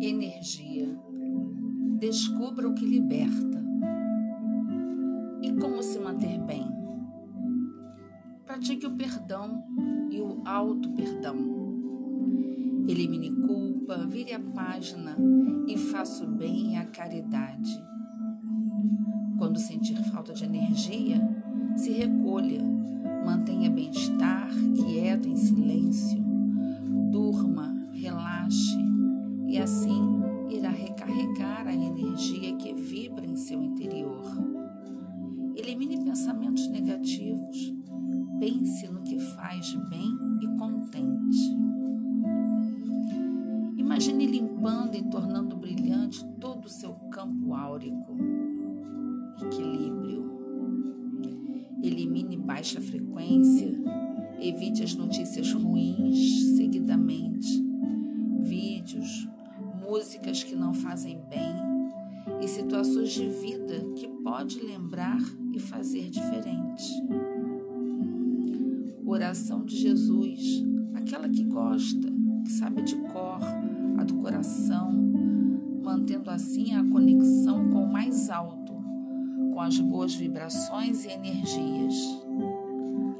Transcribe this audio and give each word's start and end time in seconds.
Energia. 0.00 0.98
Descubra 1.98 2.68
o 2.68 2.74
que 2.74 2.84
liberta. 2.84 3.64
E 5.42 5.52
como 5.52 5.82
se 5.82 5.98
manter 5.98 6.40
bem? 6.40 6.66
Pratique 8.44 8.86
o 8.86 8.96
perdão 8.96 9.64
e 10.10 10.20
o 10.20 10.42
auto-perdão. 10.44 11.36
Elimine 12.88 13.30
culpa, 13.46 14.06
vire 14.06 14.32
a 14.32 14.40
página 14.40 15.16
e 15.68 15.76
faça 15.76 16.24
o 16.24 16.28
bem 16.28 16.74
e 16.74 16.76
a 16.76 16.86
caridade. 16.86 17.80
Quando 19.38 19.58
sentir 19.58 19.96
falta 20.10 20.32
de 20.32 20.44
energia, 20.44 21.20
se 21.76 21.92
recolha, 21.92 22.77
energia 32.00 32.54
que 32.56 32.74
vibra 32.74 33.26
em 33.26 33.36
seu 33.36 33.60
interior. 33.62 34.22
Elimine 35.56 36.04
pensamentos 36.04 36.68
negativos, 36.68 37.74
pense 38.38 38.88
no 38.88 39.02
que 39.02 39.18
faz 39.18 39.74
bem 39.88 40.16
e 40.40 40.46
contente. 40.58 41.38
Imagine 43.76 44.26
limpando 44.26 44.94
e 44.94 45.02
tornando 45.10 45.56
brilhante 45.56 46.24
todo 46.40 46.66
o 46.66 46.70
seu 46.70 46.94
campo 47.10 47.54
áurico. 47.54 48.16
Equilíbrio. 49.42 50.38
Elimine 51.82 52.36
baixa 52.36 52.80
frequência, 52.80 53.72
evite 54.40 54.82
as 54.82 54.94
notícias 54.94 55.52
ruins 55.52 56.56
seguidamente, 56.56 57.64
vídeos, 58.40 59.28
músicas 59.80 60.42
que 60.42 60.56
não 60.56 60.74
fazem 60.74 61.20
bem 61.30 61.77
e 62.40 62.48
situações 62.48 63.10
de 63.12 63.28
vida 63.28 63.80
que 63.96 64.08
pode 64.22 64.60
lembrar 64.60 65.18
e 65.52 65.58
fazer 65.58 66.08
diferente. 66.10 67.02
Oração 69.04 69.64
de 69.64 69.76
Jesus, 69.76 70.64
aquela 70.94 71.28
que 71.28 71.44
gosta, 71.44 72.08
que 72.44 72.52
sabe 72.52 72.82
de 72.82 72.96
cor, 72.96 73.40
a 73.98 74.04
do 74.04 74.14
coração, 74.16 74.92
mantendo 75.82 76.30
assim 76.30 76.74
a 76.74 76.84
conexão 76.84 77.68
com 77.70 77.84
o 77.84 77.92
mais 77.92 78.28
alto, 78.30 78.74
com 79.52 79.60
as 79.60 79.78
boas 79.80 80.14
vibrações 80.14 81.04
e 81.04 81.08
energias. 81.08 81.94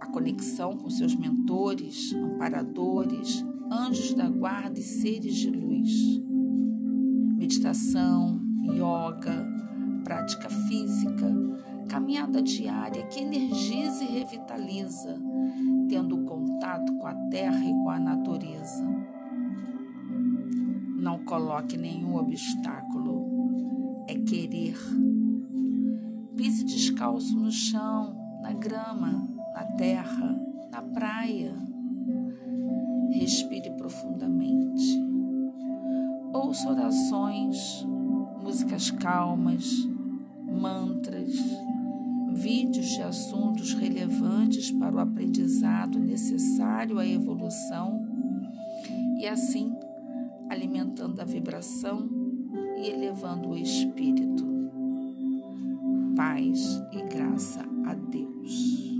A 0.00 0.06
conexão 0.06 0.76
com 0.76 0.90
seus 0.90 1.14
mentores, 1.14 2.12
amparadores, 2.14 3.44
anjos 3.70 4.14
da 4.14 4.28
guarda 4.28 4.78
e 4.78 4.82
seres 4.82 5.34
de 5.34 5.50
luz 5.50 6.20
meditação, 7.50 8.38
yoga, 8.74 9.46
prática 10.04 10.48
física, 10.48 11.26
caminhada 11.88 12.42
diária 12.42 13.06
que 13.06 13.20
energiza 13.20 14.04
e 14.04 14.18
revitaliza, 14.18 15.20
tendo 15.88 16.24
contato 16.24 16.92
com 16.94 17.06
a 17.06 17.14
terra 17.30 17.64
e 17.64 17.72
com 17.72 17.90
a 17.90 17.98
natureza. 17.98 18.84
Não 20.96 21.18
coloque 21.24 21.76
nenhum 21.76 22.16
obstáculo, 22.16 24.04
é 24.06 24.14
querer. 24.14 24.76
Pise 26.36 26.64
descalço 26.64 27.36
no 27.36 27.50
chão, 27.50 28.16
na 28.42 28.52
grama, 28.52 29.28
na 29.54 29.64
terra, 29.76 30.40
na 30.70 30.82
praia. 30.82 31.54
Respire 33.12 33.70
profundamente 33.76 35.10
ouço 36.32 36.68
orações, 36.68 37.86
músicas 38.50 38.90
calmas, 38.90 39.88
mantras, 40.44 41.32
vídeos 42.34 42.88
de 42.88 43.00
assuntos 43.00 43.74
relevantes 43.74 44.72
para 44.72 44.92
o 44.92 44.98
aprendizado 44.98 46.00
necessário 46.00 46.98
à 46.98 47.06
evolução 47.06 48.04
e 49.20 49.28
assim 49.28 49.72
alimentando 50.48 51.20
a 51.20 51.24
vibração 51.24 52.10
e 52.76 52.88
elevando 52.88 53.50
o 53.50 53.56
espírito. 53.56 54.44
Paz 56.16 56.82
e 56.92 57.02
graça 57.02 57.64
a 57.86 57.94
Deus. 57.94 58.99